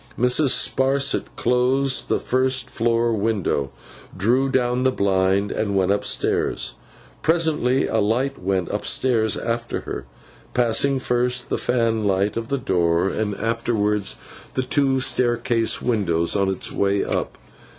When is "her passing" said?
9.81-10.97